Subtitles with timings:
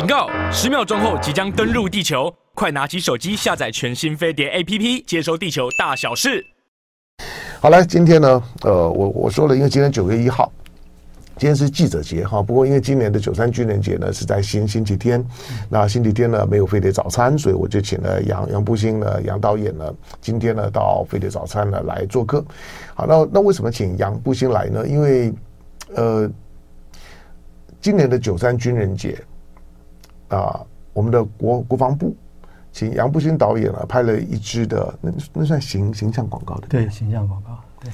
[0.00, 0.30] 警告！
[0.50, 6.42] 十秒钟后即将登陆地球，快拿起手机下载全新飞碟 APP，接收地球大小事。
[7.60, 10.50] 好了，今天呢，呃，我我说了，因为今天九月一号，
[11.36, 12.42] 今天是记者节哈。
[12.42, 15.22] 不过因为今年的九三军人节呢是在星星期天，
[15.68, 22.42] 那星期天呢没有飞碟早餐，所以我就请了杨杨步新呢杨导演呢今天呢到飞碟早餐呢来做客。
[22.94, 24.88] 好，那那为什么请杨步新来呢？
[24.88, 25.30] 因为
[25.94, 26.30] 呃。
[27.82, 29.18] 今年的九三军人节
[30.30, 30.60] 啊，
[30.92, 32.16] 我们的国国防部
[32.72, 37.90] 请杨步新导演啊拍了一支的那那算形形象广告的对形象广告对。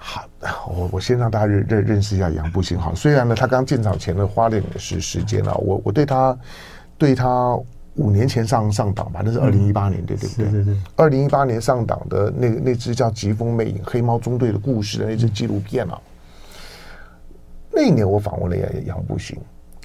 [0.00, 0.26] 好，
[0.74, 2.78] 我我先让大家认认认识一下杨步新。
[2.78, 6.38] 好，虽然呢他刚进场前呢花了点时时间啊，我我对他
[6.96, 7.54] 对他
[7.96, 10.44] 五年前上上档吧，那是二零一八年对对不对？
[10.46, 10.76] 对对对。
[10.96, 16.00] 二零一八年上档的那那支叫《疾风魅影：黑猫中队的故事》的那支纪录片啊。
[17.70, 19.36] 那一年我访问了杨杨步新，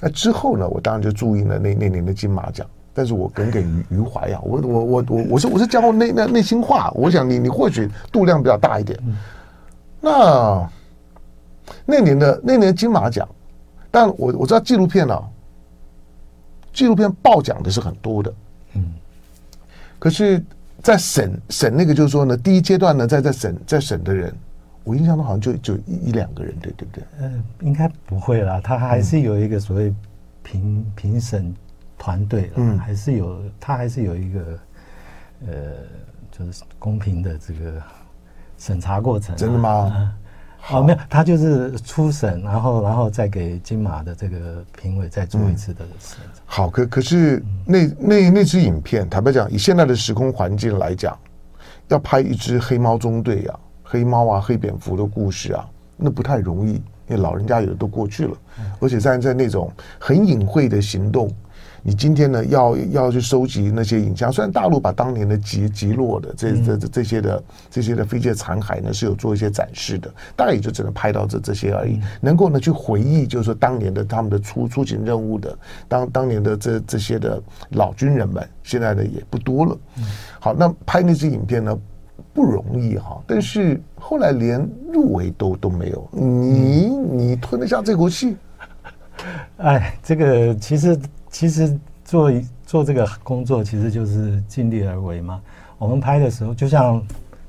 [0.06, 9.00] 那之后呢，我当然就注意了那那年的金马奖，但是我耿耿于于怀啊，我我我我我是我是讲我内内内心话，我想你你或许度量比较大一点，
[10.02, 10.70] 那
[11.86, 13.26] 那年的那年金马奖，
[13.90, 15.24] 但我我知道纪录片呢、啊，
[16.70, 18.34] 纪录片报奖的是很多的，
[18.74, 18.92] 嗯，
[19.98, 20.44] 可是，
[20.82, 24.36] 在审审那个就是说呢，第一阶段呢，在在审在审的人。
[24.84, 27.04] 我印象中好像就就一一两个人，对对不对？
[27.20, 29.92] 嗯，应该不会啦，他还是有一个所谓
[30.42, 31.52] 评评审
[31.98, 34.40] 团队，嗯，还是有他还是有一个
[35.46, 35.54] 呃，
[36.30, 37.82] 就是公平的这个
[38.58, 39.34] 审查过程。
[39.34, 40.14] 真的吗？
[40.70, 46.42] 哦，没有，他就是初审，然后然后再给金马的这个评委再做一次的审查。
[46.46, 51.18] 好，可可是那那那支影片，坦白讲，以现在的时空环境来讲，
[51.88, 53.58] 要拍一支黑猫中队呀。
[53.84, 55.64] 黑猫啊，黑蝙蝠的故事啊，
[55.96, 56.82] 那不太容易，因
[57.14, 58.36] 为老人家有的都过去了，
[58.80, 61.30] 而且在在那种很隐晦的行动，
[61.82, 75.56] 你今天呢要要去收集那些影像，虽然大陆把当年的击击落的这这这这些的这些的飞机的残骸呢是有做一些展示的，大概也就只能拍到这这些而已，能够呢去回忆，就是说当年的他们的出出勤任务的
[75.86, 77.40] 当当年的这这些的
[77.72, 79.76] 老军人们，现在呢也不多了。
[80.40, 81.78] 好，那拍那些影片呢？
[82.34, 88.36] 不容易哈，但是后来连入围都都没有，你你吞得下这口气？
[89.58, 91.00] 哎，这个其实
[91.30, 92.32] 其实做
[92.66, 95.40] 做这个工作，其实就是尽力而为嘛。
[95.78, 97.00] 我们拍的时候，就像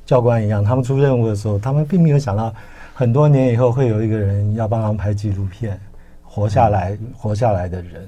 [0.05, 2.53] 教官一样，他们出任务的时候，他们并没有想到
[2.93, 5.79] 很多年以后会有一个人要帮他们拍纪录片，
[6.23, 8.07] 活下来活下来的人。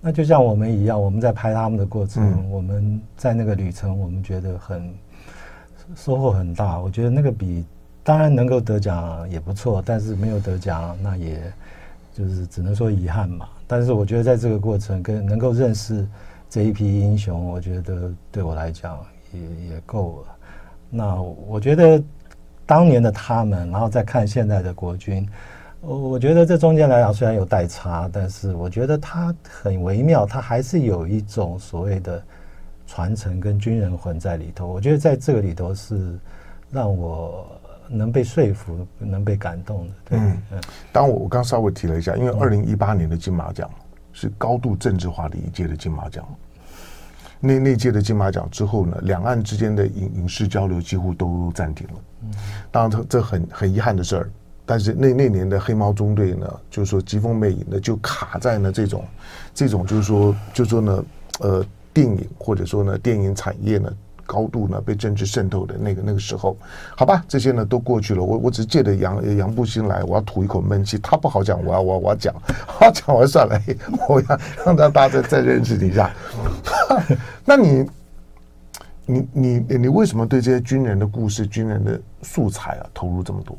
[0.00, 4.94] 那就像我们一样，我们在拍他们的过程，我们在那个旅程，我们觉得很。
[5.94, 7.64] 收获很大，我觉得那个比
[8.02, 11.40] 当然能够得奖也不错，但是没有得奖，那也
[12.14, 13.48] 就是只能说遗憾嘛。
[13.66, 16.06] 但是我觉得在这个过程跟能够认识
[16.48, 18.98] 这一批英雄，我觉得对我来讲
[19.32, 19.40] 也
[19.74, 20.36] 也够了。
[20.90, 22.02] 那我觉得
[22.66, 25.28] 当年的他们，然后再看现在的国军，
[25.80, 32.22] 我我觉得这中间来讲虽然有代差，但是我觉得他很微妙，他还是有一种所谓的。
[32.86, 36.18] 传承跟军人魂在里头，我觉得在这个里头是
[36.70, 37.46] 让我
[37.88, 39.94] 能被说服、能被感动的。
[40.04, 40.60] 对，嗯，
[40.92, 43.70] 当我我刚稍微提了一下，因为二零一八年的金马奖
[44.12, 46.26] 是高度政治化的一届的金马奖，
[47.40, 51.94] 那那届的金马奖之后呢，两岸之间的影影视交流几乎都暂停了。
[52.22, 52.34] 嗯，
[52.70, 54.30] 当然这这很很遗憾的事儿，
[54.66, 59.04] 但是那那年的黑猫中队呢，就是说疾风魅影呢，就卡在了这种
[59.54, 61.04] 这种就是说就是说呢，
[61.40, 61.64] 呃。
[61.94, 63.90] 电影或者说呢，电影产业呢，
[64.26, 66.56] 高度呢被政治渗透的那个那个时候，
[66.96, 68.22] 好吧，这些呢都过去了。
[68.22, 70.98] 我我只是借着杨杨步新来，我要吐一口闷气。
[70.98, 72.34] 他不好讲，我要我要我要讲，
[72.66, 73.58] 好讲完算了。
[74.08, 76.10] 我要让大家再再认识一下。
[77.46, 77.86] 那你
[79.06, 83.56] 你你你为什么对这些军人的故事、军人的素材啊投入这么多？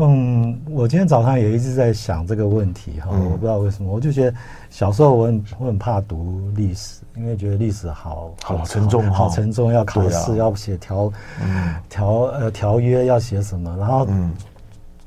[0.00, 4.36] 嗯，我今天早上也一直在想这个问题哈，我不知道为什么，我就觉得
[4.70, 11.12] 小时候我很我很怕读历史，因为觉得历史好好沉重，好沉重，要考试，要写条
[11.88, 14.08] 条呃条约，要写什么，然后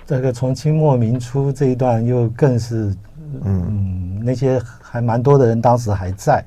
[0.06, 2.96] 这个从清末民初这一段又更是
[3.44, 6.44] 嗯那些还蛮多的人当时还在，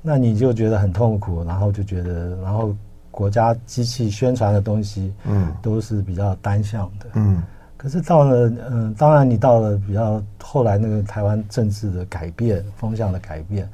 [0.00, 2.74] 那你就觉得很痛苦，然后就觉得然后
[3.10, 5.52] 国家机器宣传的东西嗯。
[5.60, 7.06] 都是比较单向的。
[7.14, 7.42] 嗯。
[7.86, 13.70] 可是到了，嗯，当然你到了比较后来那个台湾政治的改变，风向的改变，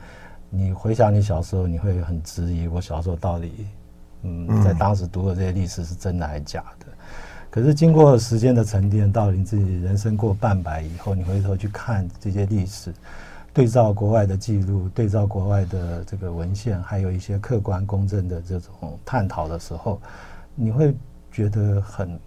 [0.50, 3.67] 你回想你小时候，你会很质疑我小时候到底，
[4.25, 6.87] 嗯，在当时读的这些历史是真的还是假的？
[7.49, 12.93] 可是经过时间的沉淀，到你自己人生过半百以后，你回头去看这些历史，
[13.55, 19.99] 对照国外的记录，对照国外的这个文献，还有一些客观公正的这种探讨的时候，
[20.55, 20.94] 你会
[21.31, 22.20] 觉得很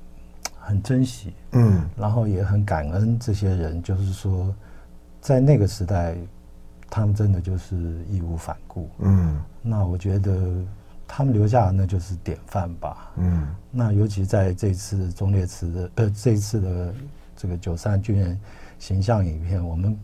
[0.65, 4.51] 很珍惜，嗯，然后也很感恩这些人，就是说，
[5.21, 6.15] 在那个时代，
[6.89, 7.75] 他们真的就是
[8.09, 10.35] 义无反顾，嗯，那我觉得
[11.07, 16.93] 他们留下的那就是典范吧，嗯，那尤其在这次中烈祠的呃这次的
[17.37, 18.39] 这个九三军人
[18.79, 19.95] 形象影片，我们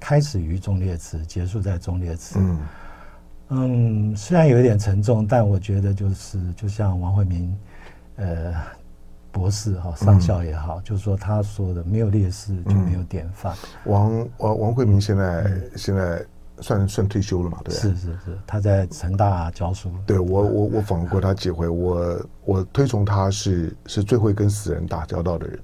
[0.00, 2.60] 开始于中烈祠，结束在中烈祠，嗯，
[3.50, 7.56] 嗯，虽然有一点沉重，但我觉得就是就像王惠明。
[8.20, 8.52] 呃，
[9.38, 13.54] 博士哈上校也好，嗯、就是说他说的，没有烈士就没有典范。
[13.84, 16.26] 王王王慧明现在、嗯、现在
[16.60, 17.58] 算算退休了嘛？
[17.64, 19.92] 对，是是是，他在成大教书。
[20.04, 25.60] 对我我我访问过他几回，我我推崇他是是最会跟死人打交道的人。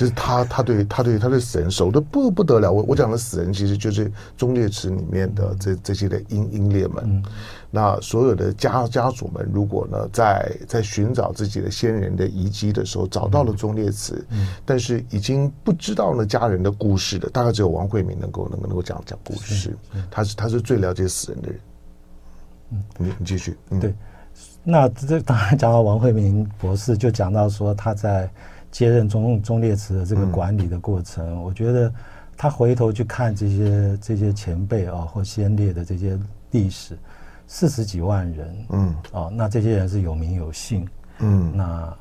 [0.00, 2.72] 就是他，他对他对他对死人熟的不不得了。
[2.72, 7.04] 我我讲的死人，其实就是忠烈祠里面的这这些的英英烈们。
[7.04, 7.22] 嗯、
[7.70, 19.76] 那所有的家家属们，如果呢在在寻找自己的先人的遗迹的时候，找到了忠烈祠，嗯、但是已经不知道了家人的故事的，大概只有王慧明能够能够能够讲讲故事。
[20.10, 21.60] 他是他是最了解死人的人。
[22.70, 23.54] 嗯，你你继续。
[23.68, 23.94] 嗯、对，
[24.64, 28.30] 那这当然讲到王慧明博士，就讲到说他在。
[28.70, 31.92] 接任中中烈祠的这个管理的过程，嗯、我觉得
[32.36, 36.18] 他回头去看这些这些前辈啊、哦、或先烈的这些
[36.52, 36.96] 历史，
[37.46, 40.88] 四十几万人，嗯，哦，那这些人是有名有姓，
[41.18, 41.96] 嗯，那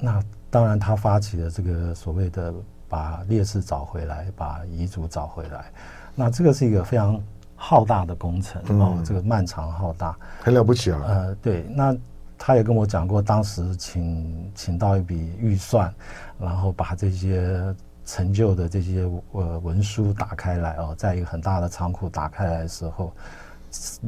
[0.00, 2.52] 那当然他发起的这个所谓的
[2.88, 5.72] 把烈士找回来，把遗嘱找回来，
[6.14, 7.22] 那这个是一个非常
[7.54, 11.96] 浩大的工程、嗯、哦，这个漫长浩大，很了不起啊，呃，对，那。
[12.44, 15.94] 他也跟我讲过，当时请请到一笔预算，
[16.40, 17.72] 然后把这些
[18.04, 23.12] 陈旧的这些呃文书打开来哦，在一个很大的仓库打开来的时候，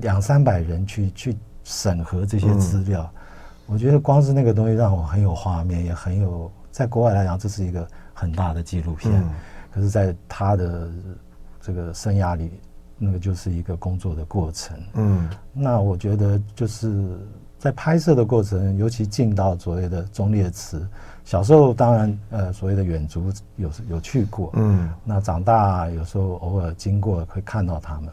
[0.01, 3.23] 两三百人去去审核这些资料，嗯、
[3.67, 9.31] 我觉得光是那个东西让我很有画面，也很有，在国外来讲，这是一个很大的纪录片，嗯、
[9.71, 10.91] 可是在他的
[11.61, 12.51] 这个生涯里，
[12.99, 14.77] 那个就是一个工作的过程。
[14.95, 17.17] 嗯，那我觉得就是。
[17.65, 20.87] 在拍摄的过程，尤其进到所谓的忠烈祠，
[21.25, 28.11] 小时候当然呃所谓的远足有有去过，嗯，那长大有时候偶尔经过会看到他们，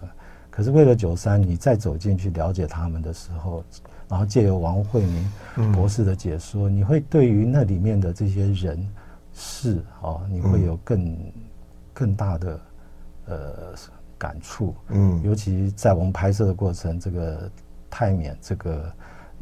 [0.49, 3.61] 可是为了九三，你再走进去了解他们的时候，
[4.07, 8.87] 然后借由王惠明博士的解说，嗯、你会对于那里面的这些人
[9.33, 11.17] 事哦，你会有更、嗯、
[11.91, 12.59] 更大的
[13.25, 13.43] 呃
[14.17, 17.51] 感触，嗯，尤其在我们拍摄的过程，这个
[17.89, 18.89] 泰缅这个。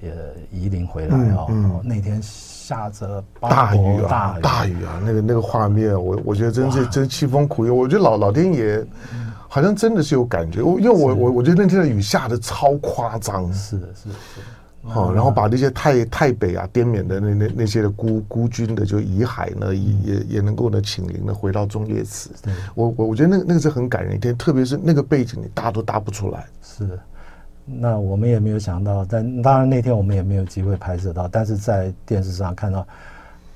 [0.02, 0.14] 也
[0.52, 4.74] 移灵回来哦，那天下着大雨啊，大雨。
[4.86, 7.70] 啊，那个那个画面，我我觉得真是哇真凄风苦雨。
[7.70, 8.86] 我觉得老老天爷
[9.48, 22.30] 好像真的是有感觉，我因为我我我觉得那天的雨下的超夸张，是的是是，好，然后把那些太太北啊、滇缅的那那那些的孤孤军的就遗骸呢，也也也能够呢请灵呢回到中烈祠。
[22.76, 26.88] 我我我觉得那个那个是很感人一天，特别是那个背景你搭都搭不出来，是。
[26.88, 27.00] 的。
[27.72, 32.88] 那我们也没有想到，但当然那天我们也没有机会拍摄到，但是在电视上看到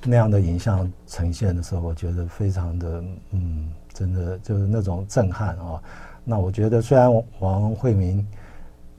[0.04, 5.82] 那样的影像呈现的时候，我觉得非常的，嗯，真的就是那种震撼啊。
[6.24, 8.26] 那我觉得虽然王惠明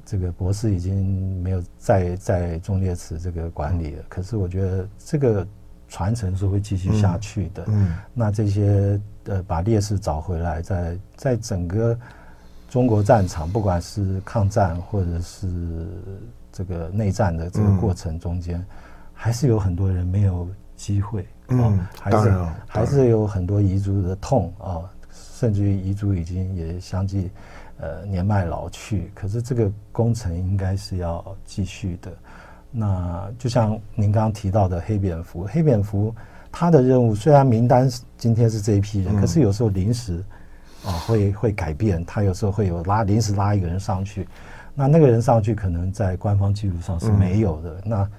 [0.05, 5.47] 这个博士已经没有在在中烈祠这个管理了，可是我觉得这个
[5.89, 7.65] 传承是会继续下去的。
[7.69, 11.97] 嗯，那这些呃把烈士找回来，在在整个。
[12.75, 15.87] 中国战场，不管是抗战或者是
[16.51, 18.67] 这个内战的这个过程中间，嗯、
[19.13, 24.89] 还是有很多人没有机会，嗯，哦、还是还是有很多彝族的痛啊、哦，
[25.39, 27.31] 甚至于彝族已经也相继
[27.79, 32.11] 呃年迈老去，可是这个工程应该是要继续的。
[32.73, 36.13] 那就像您刚刚提到的黑蝙蝠，黑蝙蝠
[36.51, 37.89] 它的任务虽然名单
[38.19, 40.25] 今天是这一批人，嗯、可是有时候临时。
[40.87, 44.29] 啊，会会改变，他有时候会有拉临时拉一个人上去，
[44.75, 48.11] 那那个人上去可能在官方记录上是没有的，嗯、那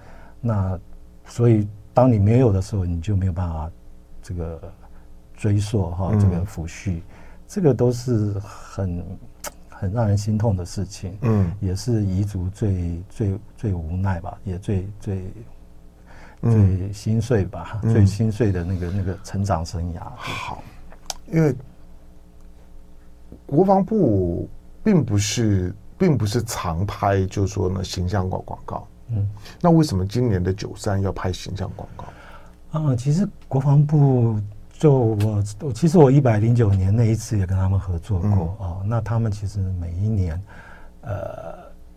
[0.42, 0.80] 那
[1.28, 3.70] 所以当你没有的时候，你就没有办法
[4.22, 4.74] 这个
[5.36, 7.02] 追溯哈，这个抚恤，嗯、
[7.48, 9.06] 这个都是很
[9.70, 15.24] 很让人心痛的事情，嗯，也是彝族最最最无奈吧，也最最
[16.42, 20.00] 最心碎吧，嗯、最心碎的那个那个成长生涯。
[20.16, 20.64] 好，
[21.32, 21.56] 因为。
[23.46, 24.50] 国防部
[24.84, 28.88] 并不是，并不是常拍，就是说呢，形象广广告。
[29.10, 29.30] 嗯，
[29.62, 32.06] 那为什么今年的九三要拍形象广告？
[32.80, 34.40] 啊，其实国防部
[34.74, 40.42] 就我我其实我一百零九年那一次也跟他们合作过、嗯、哦，那他们其实每一年
[41.02, 41.56] 呃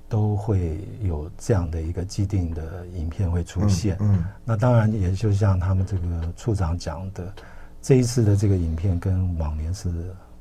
[0.09, 7.33] 都会有这样的一个既定的影片会出现，嗯，嗯那当然也就像他们这个处长讲的，
[7.83, 9.91] 这一次的这个影片跟往年是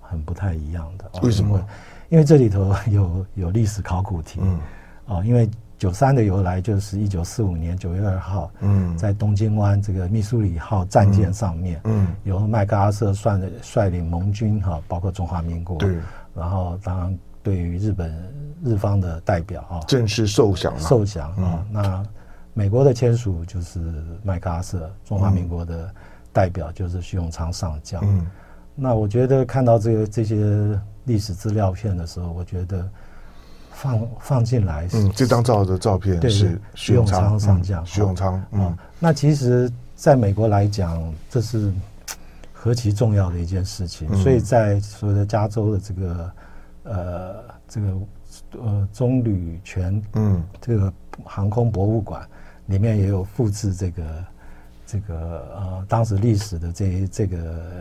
[0.09, 1.63] 很不太一样的，为什么？
[2.09, 4.59] 因为这里头有 有历史考古题，嗯，
[5.05, 5.49] 哦，因为。
[5.79, 15.97] 九三的由来就是一九四五年九月二号，嗯，在东京湾这个密苏里号战舰上面，嗯，由麦克阿瑟率的率领盟军哈，包括中华民国，对，
[16.33, 18.11] 然后当然对于日本
[18.63, 21.63] 日方的代表啊，正式受降了，受降啊。
[21.69, 22.03] 那
[22.55, 23.79] 美国的签署就是
[24.23, 25.93] 麦克阿瑟，中华民国的
[26.33, 28.01] 代表就是徐永昌上将。
[28.03, 28.25] 嗯，
[28.77, 32.89] 那我觉得看到这个这些历史资料片的时候，我觉得。
[33.79, 41.71] 放放进来，嗯，这张照的照片是徐永昌上将，徐永昌，嗯，那其实在美国来讲，这是
[42.51, 46.31] 何其重要的一件事情，所以在所谓的加州的这个
[46.85, 47.35] 呃
[47.67, 47.87] 这个
[48.63, 50.91] 呃棕榈泉，嗯，这个
[51.23, 52.27] 航空博物馆
[52.65, 54.03] 里面也有复制这个
[54.87, 55.15] 这个
[55.55, 57.37] 呃当时历史的这这个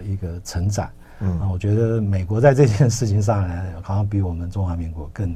[0.06, 5.34] 一个成长，嗯，啊我觉得美国在这件事情上来好像比我们中华民国更。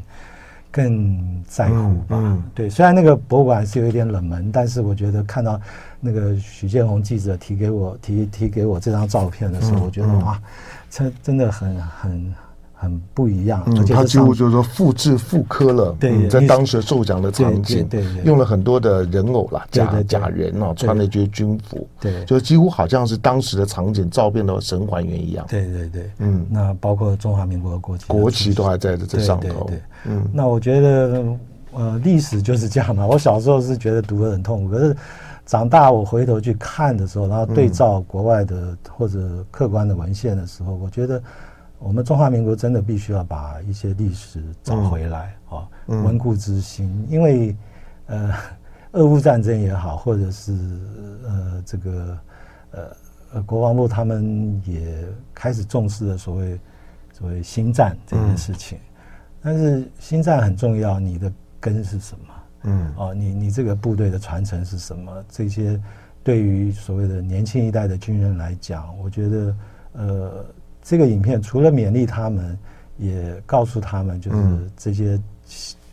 [0.72, 2.70] 更在乎吧，对。
[2.70, 5.60] 虽然那个博物馆是有一点冷门，但是我觉得看到
[5.98, 10.40] 那个许建宏记者提给我提提给我这张照片的时候，嗯、我觉得哇，
[10.88, 12.34] 真真的很很。
[12.82, 29.82] 很不一样，嗯，他几乎就是说复制复刻了，对，在当时受奖的场景，对，用了很多的人偶啦，假假人哦，穿了一些军服，对，就几乎好像是当时的场景照片的神还原一样，对对对，嗯，那包括中华民国的国旗，国旗都还在这上头，对。
[30.06, 31.22] 嗯，那我觉得
[31.74, 33.06] 呃，历史就是这样嘛。
[33.06, 34.96] 我小时候是觉得读得很痛苦，可是
[35.44, 41.22] 长大我回头去看的时候，然后对照国外的或者客观的文献的时候，我觉得。
[41.80, 47.06] 我们中华民国真的必须要把一些历史找回来啊，温故知新。
[47.08, 47.56] 因为
[48.06, 48.34] 呃，
[48.92, 50.52] 俄乌战争也好，或者是
[51.24, 52.18] 呃这个
[52.72, 52.96] 呃
[53.32, 54.94] 呃国防部他们也
[55.32, 56.60] 开始重视了所谓
[57.14, 58.78] 所谓新战这件事情。
[59.40, 62.34] 但是新战很重要，你的根是什么？
[62.64, 65.24] 嗯，哦，你你这个部队的传承是什么？
[65.30, 65.80] 这些
[66.22, 69.56] 对于所谓的年轻一代的军人来讲，我觉得
[69.94, 70.44] 呃。
[70.82, 72.58] 这个影片除了勉励他们，
[72.98, 75.20] 也告诉他们，就是这些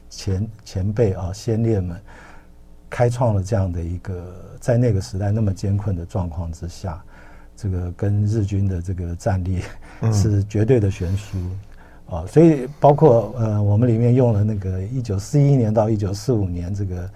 [0.09, 1.95] 前前辈啊、先烈们，
[2.89, 7.01] 开创了这样的一个在那个时代那么艰困的状况之下，
[7.55, 9.61] 这个跟日军的这个战力
[10.11, 11.37] 是绝对的悬殊
[12.09, 12.25] 啊。
[12.27, 17.09] 所以包括呃，我们里面用了那个一九四一年到一九四五年这个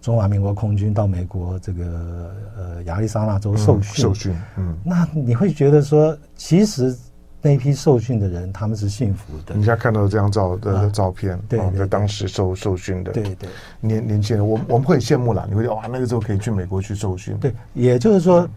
[0.00, 6.96] 中华民国空军到美国这个呃亚利桑那州受训，受训，嗯，那你会觉得说，其实。
[7.46, 9.54] 那一批受训的人，他们是幸福的。
[9.54, 13.48] 你现在看到这张照的照片，对，在当时受受训的，对对，
[13.80, 15.46] 年年轻人，我我们会羡慕啦。
[15.48, 17.38] 你会说哇，那个时候可以去美国去受训。
[17.38, 18.48] 对，也就是说，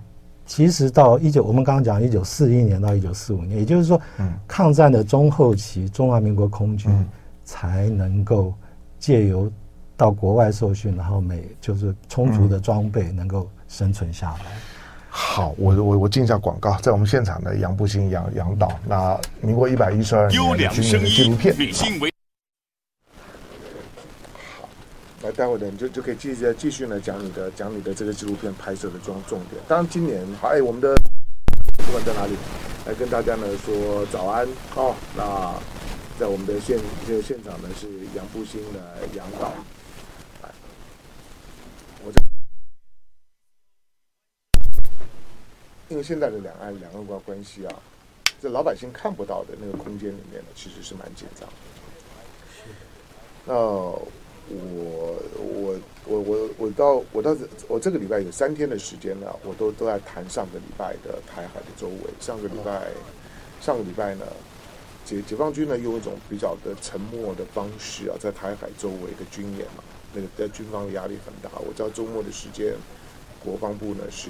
[0.47, 4.01] 其实到一九，我们刚刚讲一九四一年到一九四五年，也就是说，
[4.47, 6.91] 抗战的中后期，中华民国空军
[7.43, 8.51] 才能够
[8.97, 9.51] 借由
[9.95, 14.45] 到国外受训，然后美就是充足的装备，能够生存下来。
[15.09, 21.53] 好，我我我进一下广告，在我们现场的杨步新杨杨导，那民国一百一十二年的纪录片。
[24.59, 24.69] 好，
[25.23, 29.61] 来待会儿呢，你就就可以继续继续呢讲你的讲你的这个纪录片拍摄的重重点。
[29.67, 30.95] 当然今年好，哎，我们的
[31.85, 32.35] 不管在哪里，
[32.85, 34.95] 来跟大家呢说早安哦。
[35.17, 35.53] 那
[36.19, 38.79] 在我们的现这个现场呢是杨步新的
[39.15, 39.51] 杨导。
[45.89, 47.75] 因为现在的两岸两岸关关系啊，
[48.39, 51.55] 这老百姓看不到的那个空间里面呢，其实是蛮紧张的。
[53.45, 54.05] 那我
[55.35, 57.35] 我我我我到我到
[57.67, 62.13] 我这个礼拜有三天的时间呢，我都都在谈上个礼拜的台海的周围。
[62.19, 62.91] 上个礼拜
[63.59, 64.25] 上个礼拜呢，
[65.03, 71.49] 解解放军呢用一种比较的沉默的方式啊，在台海周围的军演嘛，那个在军方的压力很大。
[71.57, 72.75] 我知道周末的时间，
[73.43, 74.29] 国防部呢是。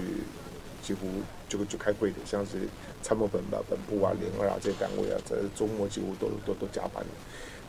[0.81, 1.07] 几乎
[1.49, 2.69] 就就开会的，像是
[3.01, 7.09] 参谋本吧、本部啊、联二啊这些单位啊，在周末几乎都都都加班的。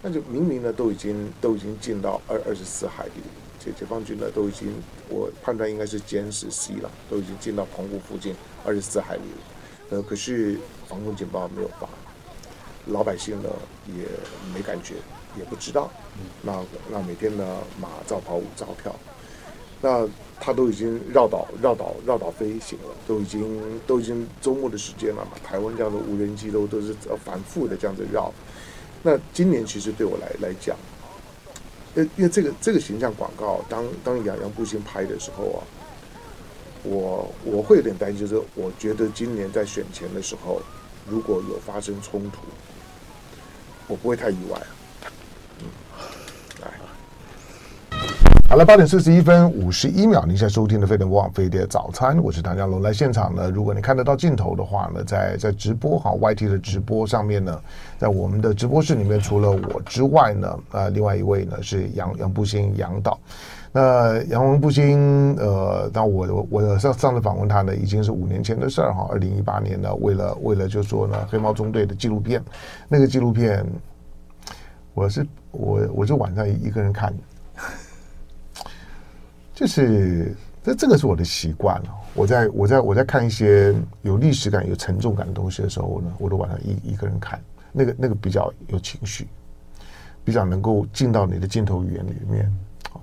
[0.02, 3.22] 那就明明呢，都已经都已经进到二二十四海里，
[3.58, 4.72] 解解放军呢都已经，
[5.08, 8.34] 我判断应该是歼十 C 了，都已经进到澎湖附近
[8.64, 9.38] 二十四海里了。
[9.90, 11.88] 呃，可是防空警报没有发，
[12.86, 13.50] 老百姓呢
[13.88, 14.04] 也
[14.54, 14.94] 没感觉，
[15.36, 15.90] 也不知道。
[16.42, 17.44] 那那每天呢
[17.78, 18.94] 马照跑，舞照跳。
[19.80, 20.06] 那
[20.38, 25.32] 他都已经绕岛绕岛绕岛飞行了，都已经都已经周末的时间了嘛。
[25.42, 26.94] 台湾这样的无人机都都是
[27.24, 28.32] 反复的这样子绕。
[29.02, 30.76] 那今年其实对我来来讲，
[31.94, 35.60] 因因为这个这个形象广告，当当杨洋步兴拍的时候啊，
[36.82, 40.60] 我我会有点担心，就是我觉得今年在选前的时候，
[41.08, 42.40] 如果有发生冲突，
[43.88, 44.60] 我不会太意外。
[48.50, 52.82] 好了，八点四十一分五十一秒，您现在收听的飞碟播放飞碟早餐，我是唐家龙。
[52.82, 57.56] 来现场呢，如果你看得到镜头的话呢，在在直播哈 YT 的直播上面呢，
[57.96, 63.16] 在我们的直播室里面，除了我之外呢，呃，另外一位呢是杨杨步兴杨导。
[63.70, 69.06] 那杨步兴，呃，那我我上上次访问他呢，已经是五年前的事儿哈。
[69.12, 72.42] 二零一八年呢，为了为了就说呢，黑猫中队的纪录片，
[72.88, 73.64] 那个纪录片，
[74.92, 77.14] 我是我我就晚上一个人看。
[79.60, 81.94] 就是这这个是我的习惯了。
[82.14, 87.38] 我在我在我在看一些有历史感、有沉重感的东西的时候呢，我都晚上一一个人看，
[87.70, 89.28] 那个那个比较有情绪，
[90.24, 92.50] 比较能够进到你的镜头语言里面。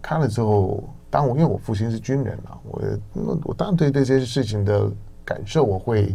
[0.02, 2.82] 看了之后，当我因为我父亲是军人啊，我
[3.44, 4.92] 我当然对对这些事情的
[5.24, 6.12] 感受，我会。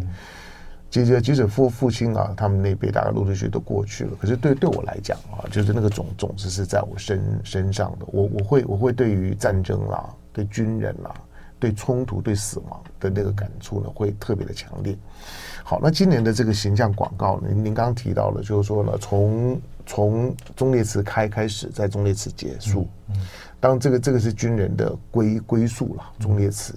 [0.92, 8.04] 即使即使父父亲啊，他们那辈大概陆陆续续都过去了，可是对对我来讲啊，就是那个种种子是在我身身上的。
[8.08, 11.10] 我我会我会对于战争啦、对军人啦、
[11.58, 14.94] 对冲突、对死亡的那个感触呢，会特别的强烈。
[15.64, 22.86] 好，那今年的这个形象广告，您您刚刚提到了，就是说呢，从从中列祠开开始，在中列祠结束。
[23.08, 23.16] 嗯，
[23.62, 26.74] 当这个这个是军人的归归宿了，忠烈祠。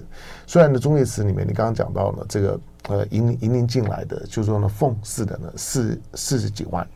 [0.47, 2.57] 虽然呢，忠烈祠里面你刚刚讲到了这个。
[2.87, 6.87] 呃，引引领进来的，就是说呢，奉祀的呢，四四十几万。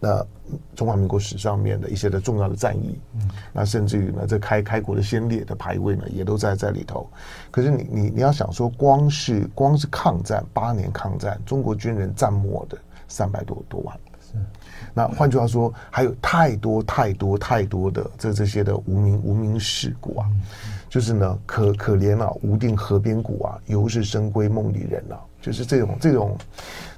[0.00, 0.26] 那
[0.74, 7.06] 中华民国史上面的一些的重要的战役，嗯，那甚至于呢，这开开国的先烈的牌位呢，也都在在里头。
[7.50, 13.94] 可是你你你要想说，光是光是抗战八年抗战，中国军人战没的三百多多万。
[14.36, 14.78] 是。
[14.94, 20.26] 那换句话说，还有太多太多太多的这这些的无名无名事故啊。
[20.30, 20.40] 嗯
[20.88, 25.18] 就是呢，可可怜啊，无定河边骨啊，犹是深闺梦里人啊。
[25.42, 26.38] 就是这种这种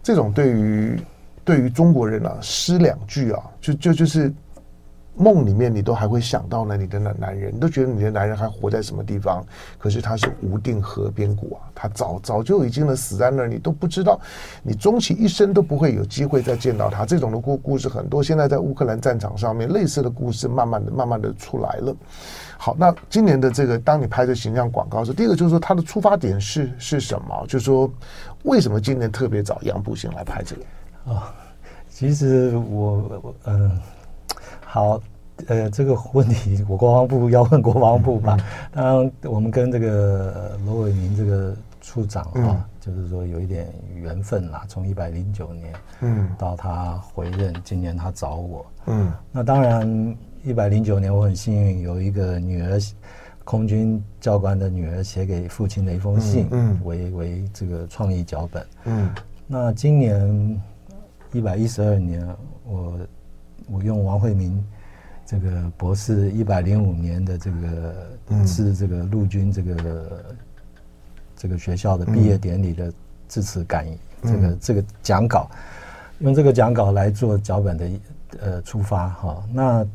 [0.02, 1.00] 这种对于
[1.42, 4.32] 对于中国人啊，诗两句啊，就就就是
[5.18, 9.44] 梦里面你都还会想到呢，你的男男人，你都觉得你的男人还活在什么地方？
[9.76, 14.20] 可是他是无定河边骨啊，他早早就已经呢死在那儿，你都不知道，
[14.62, 17.04] 你终其一生都不会有机会再见到他。
[17.04, 21.94] 这种的故故事很多，现在在乌克兰战场上面，类似的故事慢慢的慢慢的出来了。
[22.56, 27.44] 好，那今年的这个，当你拍的形象广告是第一个，就是说它的出发点是是什么？
[27.46, 27.90] 就是说，
[28.44, 30.62] 为什么今年特别找杨步兴来拍这个？
[31.04, 31.22] 哦，
[31.88, 33.82] 其实我嗯、呃，
[34.70, 35.00] 好，
[35.46, 38.36] 呃，这个问题我国防部要问国防部吧。
[38.70, 44.64] 当然，我们跟这个罗伟明这个处长啊、哦，就是说有一点缘分啦。
[44.68, 50.16] 从一百零九年，嗯，到他回任，今年他找我，嗯，那当然。
[50.44, 52.78] 一百零九年，我很幸运有一个女儿，
[53.44, 59.10] 空军教官的女儿写给父亲的一封信，嗯，为为这个创意脚本，嗯。
[59.48, 60.62] 那今年
[61.32, 62.24] 一百一十二年，
[62.64, 62.96] 我
[63.70, 64.64] 我用王惠明
[65.24, 70.24] 这个博士一百零五年的这个是这个陆军这个
[71.36, 72.92] 这个学校的毕业典礼的
[73.28, 75.50] 致辞感言，这个这个讲稿，
[76.20, 77.90] 用这个讲稿来做脚本的
[78.40, 79.86] 呃出发哈，那。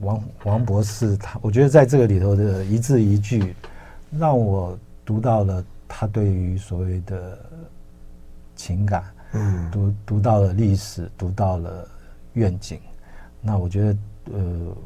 [0.00, 3.54] 王王博士，他我觉得在这个里头的一字一句，
[4.18, 7.38] 让我读到了他对于所谓的
[8.56, 11.86] 情感，嗯，读读到了历史，读到了
[12.32, 12.80] 愿景。
[13.42, 13.96] 那我觉得，
[14.32, 14.76] 呃，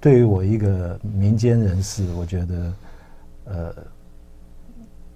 [0.00, 2.72] 对于我一个民间人士，我觉得，
[3.46, 3.74] 呃，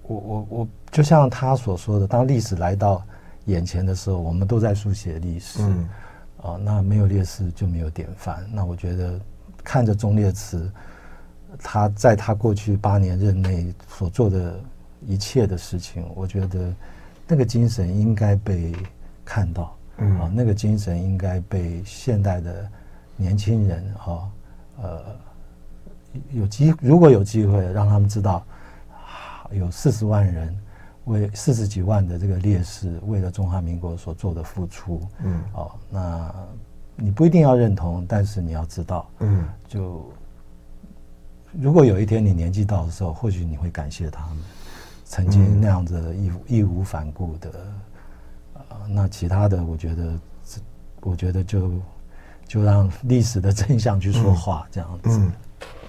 [0.03, 3.01] 我我我就像他所说的，当历史来到
[3.45, 5.59] 眼前的时候，我们都在书写历史。
[5.61, 5.87] 嗯
[6.41, 8.47] 哦，那没有烈士就没有典范。
[8.53, 9.19] 那我觉得
[9.63, 10.71] 看着忠烈祠，
[11.57, 14.59] 他在他过去八年任内所做的
[15.07, 16.71] 一切的事情，我觉得
[17.27, 18.75] 那个精神应该被
[19.23, 19.75] 看到。
[19.97, 22.69] 嗯，啊，那个精神应该被现代的
[23.15, 24.29] 年轻人啊，
[24.81, 25.03] 呃，
[26.31, 28.45] 有机如果有机会让他们知道，
[28.89, 30.57] 啊有四十万人。
[31.05, 36.33] 为四十几万的这个烈士，为了中华民国所做的付出，嗯，哦，那
[36.95, 40.03] 你不一定要认同，但是你要知道，嗯，就
[41.51, 44.37] 如果有一天你年纪到的时候，或许你会感谢他们
[45.03, 47.51] 曾经那样子义义无反顾的，
[48.69, 50.19] 呃，那其他的，我觉得，
[51.01, 51.71] 我觉得就
[52.47, 55.09] 就让历史的真相去说话，这样子。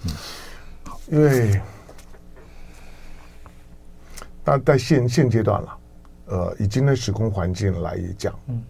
[0.04, 0.12] 嗯。
[1.08, 1.60] 因为
[4.42, 5.78] 但在现现阶段了，
[6.26, 8.62] 呃，以今天时空环境来讲，嗯，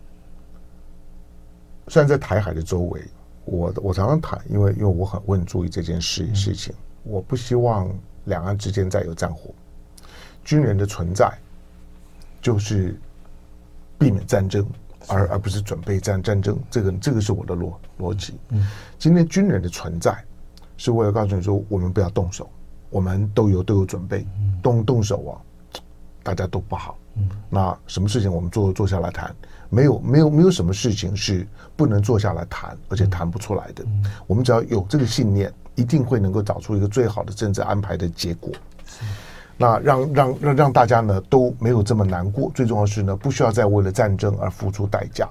[1.89, 3.03] 虽然在台海的周围，
[3.47, 7.91] 我我常常谈，因为因为我很我很注意这件事事情，我不希望
[8.25, 9.55] 两岸之间再有战火，
[10.45, 11.31] 军人的存在
[12.43, 13.01] 就是
[13.99, 14.67] 避免战争。
[15.09, 18.35] 而而不是准备战战争，这个这个是我的逻逻辑。
[18.49, 18.67] 嗯，
[18.99, 20.21] 今天军人的存在
[20.77, 22.51] 是为了告诉你说，我们不要动手，
[22.91, 24.27] 我们都有都有准备，
[24.61, 25.33] 动动手啊，
[26.25, 26.99] 大家都不好。
[27.15, 29.33] 嗯，那什么事情我们坐坐下来谈？
[29.71, 33.87] 没有没有没有什么事情是不能坐下来谈，而且谈不出来的。
[34.27, 38.51] 我们只要有这个信念，一定会能够找出一个最好的政治安排的结果。
[39.57, 45.29] 那让让让让大家呢都没有这么难过，最重要是呢，不需要再为了战争而付出代价。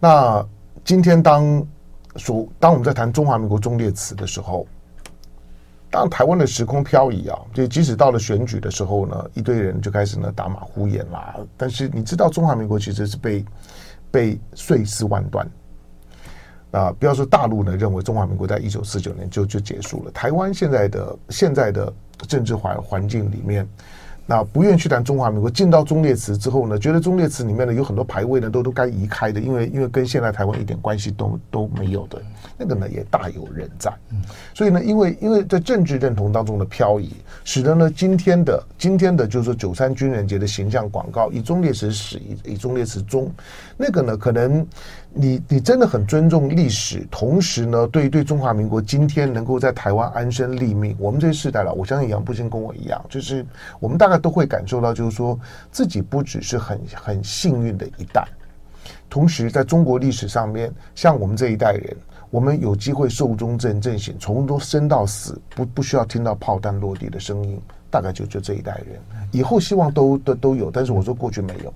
[0.00, 0.44] 那
[0.84, 1.64] 今天当
[2.16, 4.66] 说当我们在谈中华民国忠烈祠的时候，
[5.90, 11.36] 当台湾的时空漂移啊，就即使到了选举的时候呢，一堆人就开始呢打马虎眼啦。
[11.56, 13.44] 但是你知道，中华民国其实是被
[14.10, 15.46] 被碎尸万段。
[16.72, 21.92] 啊，不要说大陆呢认为中华民国在一九四九年就就结束了，台湾现在的现在的
[22.26, 23.66] 政治环环境里面。
[24.24, 32.22] 那不愿意去谈中华民国，进到忠烈祠之后呢，觉得忠烈祠里面呢有很多牌位呢都都该移开的，因为因为跟现在台湾一点关系都都没有的，
[32.56, 33.92] 那个呢也大有人在。
[34.54, 43.28] 所以呢，因为因为在政治认同当中的漂移，使得呢今天的今天的就是说九三军人节的形象广告以忠烈祠始，以以忠烈祠终，
[43.76, 44.64] 那个呢可能
[45.14, 53.44] 你你真的很尊重历史，同时呢对对中华民国今天能够在台湾安身立命，我们这世代了，我相信杨步新跟我一样，就是
[53.80, 54.12] 我们大。
[54.12, 58.28] 概都会感受到，就是说自己不只是很很幸运的一代，
[59.08, 61.96] 同时在中国历史上面，像我们这一代人，
[62.28, 71.72] 我们有机会寿终正正寝，从都生到死，不不需要听到炮弹落地的声音，大概就就这一代人，以后希望都都都有，但是我说过去没有。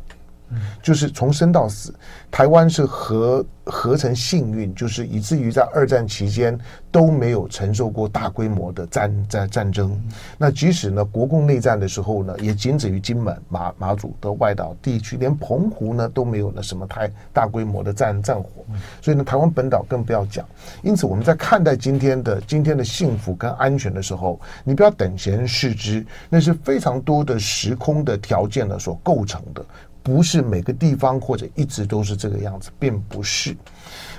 [0.83, 1.95] 就是从生到死，
[2.31, 6.57] 台湾是何何曾幸运，就是以至于在二战期间
[6.91, 10.01] 都没有承受过大规模的战战战争。
[10.39, 18.65] 那即使呢国共内战的时候呢，也仅止于金门、马马祖的外岛地区，连澎湖呢都没有了什么太大规模的战战火。
[19.03, 20.47] 所以呢，台湾本岛更不要讲。
[20.83, 29.65] 因此，我们在看待今天的今天的幸福跟安全的时候，你不要等闲视之，那是非常多的时空的条件呢所构成的。
[30.07, 33.57] 不是每个地方或者一直都是这个样子，并不是。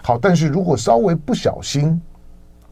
[0.04, 2.02] 好，但是如果稍微不小心，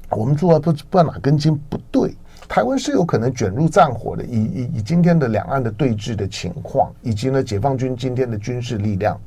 [0.10, 2.13] 我们做到不不知道哪根筋不对，
[2.45, 4.23] 台湾是有可能卷入战火的。
[4.25, 9.17] 以以以今天的两岸的对峙的情况，以及呢解放军今天的军事力量，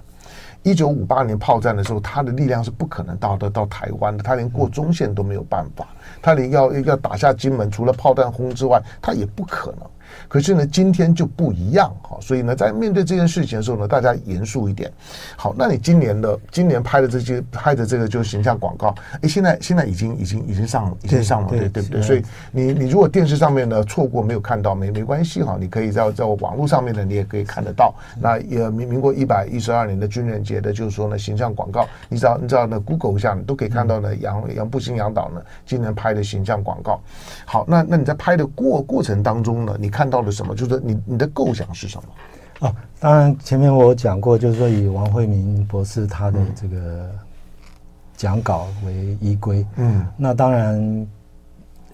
[0.62, 5.88] 一九五八年炮战的时候，他的力量是不可能到得到台湾的，他连过中线都没有办法，
[6.20, 9.80] 他连要要打下金门，除了炮弹轰之外，他也不可能。
[10.28, 14.90] 可是呢，今天就不一样哈，所以呢，在面对这件事情的时候呢，大家严肃一点。
[15.36, 22.02] 好，那你今年的今年拍的这些拍的这个就是形象广告，哎，现在现在已经已经已经上了，已经上了，对对不对？
[22.02, 27.94] 所以你你如果电视上面呢错过没有看到，没没关系哈，你可以在在网络上面呢，你也可以看得到。
[28.20, 37.00] 那也民民国一百一十二年的军人节的，就是说呢形象广告，你知道你知道呢 Google 一下，你都可以看到呢杨杨步新杨导呢今年拍的形象广告。
[37.46, 40.54] 好，那那你在拍的过过程当中呢，你看到了什么？
[40.54, 42.66] 就是你你的构想是什么？
[42.66, 47.08] 啊，当然前面我讲过，就是说以王惠明博士他的这个
[48.16, 49.64] 讲稿为依归。
[49.76, 51.06] 嗯，那当然，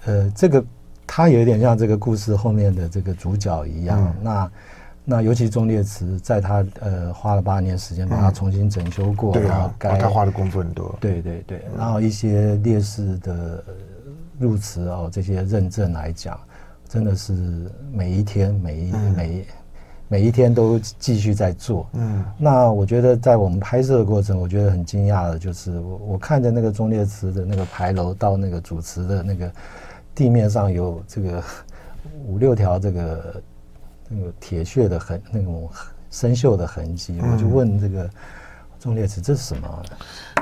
[0.07, 0.65] 呃，这个
[1.07, 4.03] 他有点像这个故事后面的这个主角一样。
[4.03, 4.51] 嗯、那
[5.05, 10.97] 那尤其中烈祠，在他呃花了八年时间把它重新整修过，对啊，他花的功夫很多。
[10.99, 13.63] 对对对，然后一些烈士的
[14.39, 16.41] 入祠哦，这些认证来讲。
[16.89, 17.33] 真的是
[17.93, 19.47] 每一天，每一每
[20.07, 21.89] 每一天都继续在做。
[21.95, 29.51] 嗯，那我觉得在我们拍摄的过程，我觉得很惊讶的，就是我我看着那个忠烈祠的那个牌楼到那个主祠的那个
[30.15, 31.43] 地面上有这个
[32.27, 33.43] 五六条这个
[34.09, 35.69] 那个铁屑的痕，那种
[36.11, 37.19] 生锈的痕迹。
[37.21, 38.11] 我就问这个
[38.85, 39.83] 忠烈祠这是什么？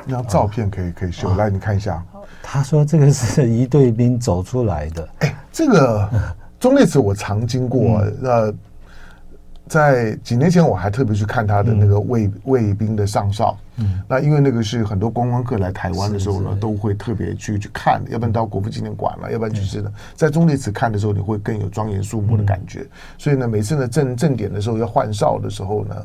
[0.05, 2.03] 那张照片可以可以秀，来你看一下。
[2.41, 5.09] 他说这个是一队兵走出来的。
[5.19, 6.09] 哎，这个。
[6.59, 8.57] 忠烈祠我常经过，呃、嗯，
[9.65, 22.85] 在几年前我还特别去看他的那个卫卫兵的上哨，嗯，那因为那个是很多观光客来台湾的时候呢，都会特别去去看，要不然到国父纪念馆了，要不然就是呢，在中烈祠看的时候，你会更有庄严肃穆的感觉。
[23.17, 25.95] 所以呢，每次呢正正点的时候要换哨的时候呢，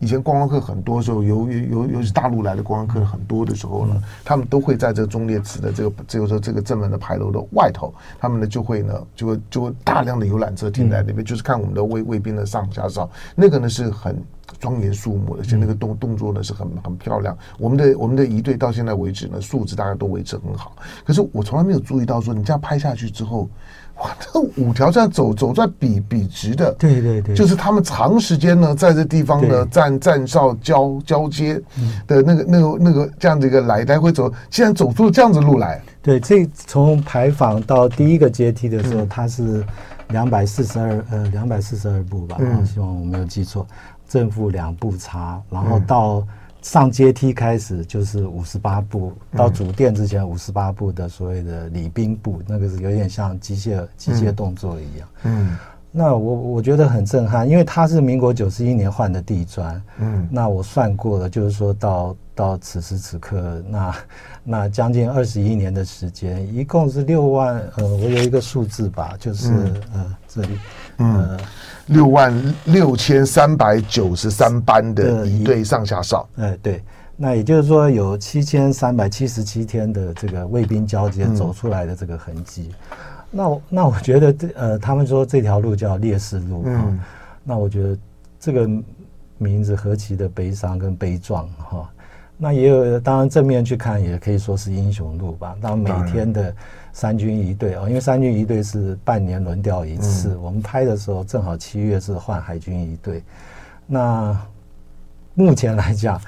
[0.00, 14.22] 以前观光客很多时候，由于由尤其大陆来的观光客很多的时候呢，他们都会在这个忠烈祠的这个，就是说这个正门的牌楼的外头，他们呢就会呢就会就会大量的游览车停在那边，就是看我们的卫卫兵的上下哨，那个呢是很。
[14.58, 17.36] 庄严肃穆的，而且那个动动作呢是很很漂亮。
[17.58, 20.76] 我们的我们的仪队到现在为止呢，素质大家都维持很好。
[21.04, 23.48] 可是我从来没有注意到说，你这样拍下去之后，
[24.02, 31.60] 哇，这五条这样走走在笔笔直的，对对对，就是他们长时间呢在这地方呢站站哨交交接
[32.06, 35.80] 的那个那个那个这样的一个来来回走，竟然走出了这样子路来。
[36.02, 39.64] 对，这从牌坊到第一个阶梯的时候，它是
[40.08, 43.66] 两百四十二呃两百四十二步吧，嗯，希望我没有记错。
[44.14, 46.24] 正负两步差，然后到
[46.62, 55.08] 上阶梯开始就是五十八步，嗯、到主殿之前五十八步的所谓的礼宾步，那个是有点像机械机械动作一样。
[55.24, 55.56] 嗯，
[55.90, 59.82] 那我我觉得很震撼，因为它是民国九十一年换的地砖。
[59.98, 63.96] 嗯，那我算过了，就是说到到此时此刻，那
[64.44, 67.56] 那将近二十一年的时间，一共是六万。
[67.78, 70.60] 呃，我有一个数字吧，就是、嗯、呃这里，呃。
[70.98, 71.38] 嗯
[71.88, 76.82] 六万六千三百九十三班的一队上下哨，哎，对，
[77.14, 82.70] 那也就是说有七千三百七十七天的这个卫兵交接走出来的这个痕迹。
[82.70, 82.96] 嗯、
[83.30, 87.00] 那那我觉得这呃，他们说这条路叫烈士路啊，嗯、
[87.44, 87.98] 那我觉得
[88.40, 88.66] 这个
[89.36, 91.90] 名字何其的悲伤跟悲壮哈。
[92.38, 95.54] 那也有，当然正面去看也可以说是英雄路吧。
[95.60, 96.54] 那每天的
[96.94, 100.32] 三军一队哦，因为三军一队是半年轮调一次。
[100.32, 103.22] 嗯、我们拍的时候正好七月是换海军一队。
[103.84, 104.34] 那
[105.34, 106.18] 目前来讲，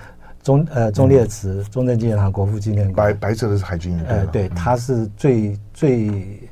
[0.43, 4.09] 中呃中烈祠、中正纪念堂、国父纪念馆，白白色的是海军一队。
[4.09, 6.51] 呃，对，它是最最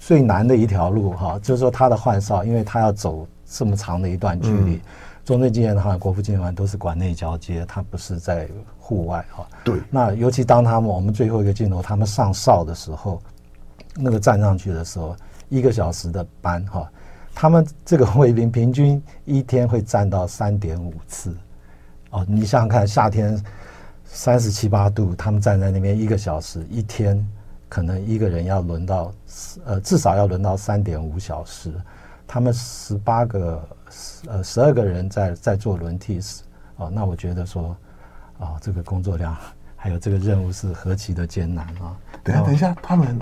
[0.00, 4.74] 最难的一条路哈，就是说它的换哨，因为它要走这么长的一段距离。
[4.74, 4.80] 嗯
[5.24, 9.46] 中正纪念堂、国父纪念馆都是馆内交接，它不是在户外哈。
[9.62, 9.80] 对。
[9.90, 13.22] 那尤其当他们我们最后一个镜头，他们上哨的时候，
[13.94, 15.14] 那个站上去的时候，
[15.48, 16.90] 一个小时的班哈，
[17.34, 21.36] 他们这个卫兵平均一天会站到三点五次。
[22.10, 23.40] 哦，你想想看，夏天
[24.04, 27.24] 三十七八度，他们站在那边一个小时，一天
[27.68, 29.12] 可能一个人要轮到
[29.64, 31.72] 呃至少要轮到三点五小时，
[32.26, 33.62] 他们十八个。
[34.28, 36.42] 呃，十二个人在在做轮替时，
[36.76, 37.76] 哦，那我觉得说，
[38.38, 39.36] 哦，这个工作量
[39.76, 41.96] 还有这个任务是何其的艰难啊！
[42.22, 43.18] 等下，等一下，他们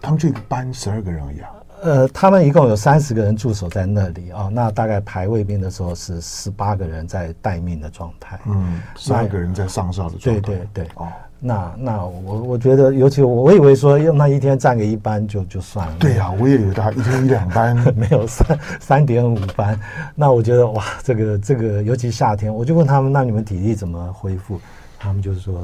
[0.00, 1.50] 他们这个班十二个人而已啊。
[1.86, 11.06] 呃，他们一共有三十个人驻守在那里啊，哦，那大概排卫兵的时候是十八个人在待命的状态，嗯，十二个人在上哨的状态，对对对，哦。
[11.38, 15.94] 那那我我觉得，尤其我我以为说用那一天站个一班就就算了。
[16.00, 19.78] 对呀、啊，我也以为他一天一两班， 没有三三点五班。
[20.14, 24.58] 那我觉得哇，这个这个，尤其夏天，我就问他们，那你们体力怎么恢复？
[24.98, 25.60] 他们就是说，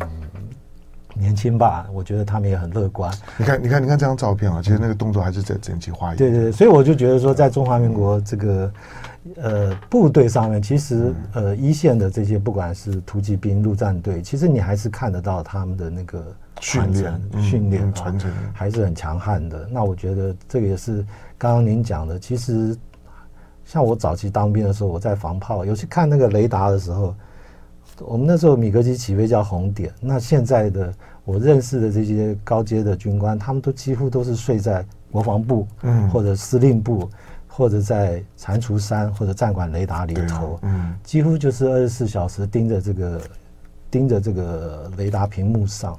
[0.00, 0.08] 嗯，
[1.14, 1.86] 年轻吧。
[1.92, 3.12] 我觉得他们也很乐观。
[3.36, 6.32] 你看，你看，你看这张照片啊，其实那个动作还是在整齐划一点。
[6.32, 8.72] 对对，所以我就觉得说，在中华民国这个。
[9.36, 16.22] 呃，部队上面其实呃一线的这些不管是突击兵、陆战队，其实你还是看得到他们的那个
[16.60, 19.66] 训练、训练传承还是很强悍的。
[19.70, 20.98] 那我觉得这个也是
[21.38, 22.76] 刚刚您讲的，其实
[23.64, 27.14] 像我早期当兵的时候，我在防炮，尤其看那个雷达的时候，
[28.00, 29.92] 我们那时候米格机起飞叫红点。
[30.00, 30.92] 那现在的
[31.24, 37.08] 我认识的这些高阶的军官，他们都几乎都是睡在国防部，嗯，或者司令部。
[37.56, 43.20] 或者在蟾蜍山或者战管雷达里头，嗯，几乎就是二十四小时盯着这个
[43.92, 45.96] 盯着这个雷达屏幕上，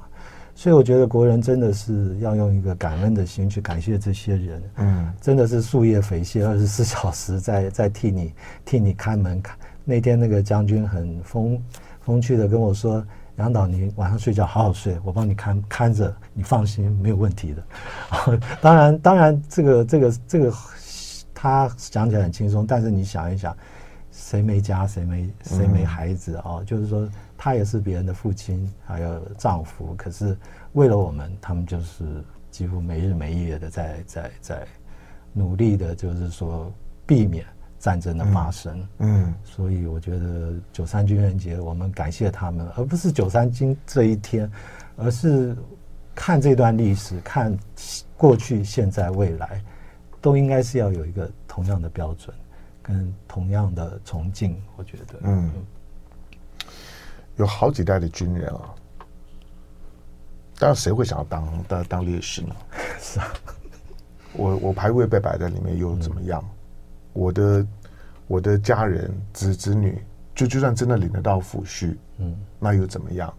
[0.54, 9.56] 所以我觉得国人真的是要用一个感恩的心去感谢这些人，嗯，真的是夙夜匪懈，二十四小时在在替你替你看门看。
[9.86, 11.62] 那天那个将军很风
[12.00, 13.02] 风趣的跟我说
[13.38, 18.38] ：“杨导，你晚上睡觉好好睡，我帮你看看着，你放心，没有问题的。
[18.60, 20.52] ”当然，当然，这个这个这个。
[21.38, 23.54] 他讲起来很轻松，但是你想一想，
[24.10, 26.56] 谁没家，谁没谁没孩子啊？
[26.60, 29.94] 嗯、就是说，他也是别人的父亲，还有丈夫。
[29.98, 30.34] 可是
[30.72, 34.66] 为了我们，他们就是几乎没日没夜的在在在
[35.34, 36.72] 努力的，就是说
[37.04, 37.44] 避免
[37.78, 38.78] 战争的发生。
[38.98, 44.50] 嗯，嗯，所以我觉得九三军人节，我们感谢他们，而不是九三军这一天，
[44.96, 45.56] 而是
[46.14, 47.56] 看这段历史，看
[48.16, 49.62] 过去、现在、未来。
[50.18, 52.34] 都应该是要有一个同样的标准，
[52.82, 55.20] 跟同样的崇敬，我觉得。
[55.22, 55.52] 嗯，
[57.36, 58.74] 有好几代的军人啊，
[60.58, 62.56] 当然谁会想要当当当烈士呢？
[62.98, 63.28] 是啊，
[64.32, 66.42] 我我排位被摆在里面又怎么样？
[66.42, 66.55] 嗯、
[67.16, 67.66] 我的
[68.26, 69.98] 我的家人子子女，
[70.34, 73.32] 就就算真的领得到抚恤，嗯，那又怎么样？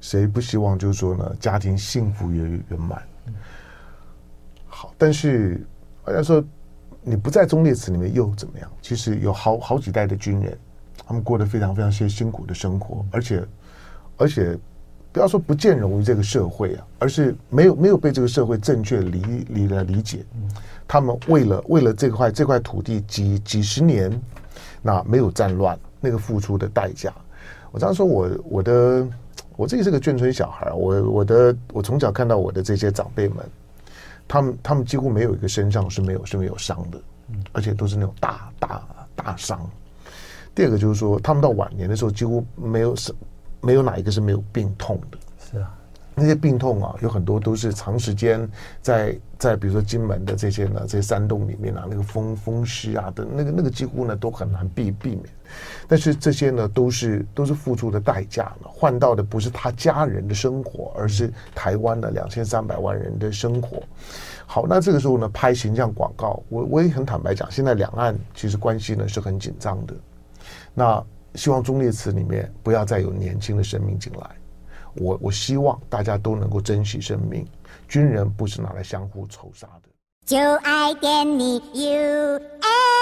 [0.00, 3.02] 谁不希望就是说呢，家庭幸福圆圆满？
[3.26, 3.34] 嗯、
[4.66, 5.66] 好，但是
[6.02, 6.44] 好像说
[7.02, 8.70] 你不在忠烈祠里面又怎么样？
[8.82, 10.56] 其实有好好几代的军人。
[11.06, 13.44] 他们过得非常非常些辛苦的生活，而且，
[14.16, 14.56] 而且，
[15.10, 20.24] 不要说不见容于这个社会啊，而是没有没有被这个社会正确理理来理解。
[20.90, 24.10] 他们为了为了这块这块土地几几十年，
[24.82, 27.14] 那没有战乱，那个付出的代价。
[27.70, 29.06] 我常说我我的
[29.56, 33.36] 我自己是个眷村小孩，我我的我从小看到我的这些长辈们，
[34.26, 37.00] 他们他们几乎没有一个身上是没有是没有伤的，
[37.52, 38.82] 而且都是那种大大
[39.14, 39.64] 大伤。
[40.56, 43.14] 第二个就是说，他们到晚年的时候，几乎没有什，
[43.60, 45.18] 没有哪一个是没有病痛的。
[45.38, 45.72] 是啊，
[46.20, 48.46] 那些病痛啊，有很多都是长时间
[48.82, 55.24] 在在比如说金门的这些呢，这些山洞里面啊，那个风风湿啊的，那个那个几乎呢都很难避避免。
[55.88, 63.82] 但是这些呢，都是都是付出的代价呢，换到的不是他家人的生活，而是台湾的两千三百万人的生活。
[64.44, 69.94] 好，那这个时候呢，拍形象广告，我我也很坦白讲，现在两岸其实关系呢是很紧张的。
[70.74, 71.02] 那
[71.34, 74.30] 希望忠烈祠里面不要再有年轻的生命进来，
[74.96, 77.46] 我我希望大家都能够珍惜生命，
[77.88, 79.88] 军人不是拿来相互仇杀的。
[80.26, 82.99] 就爱给你 UFO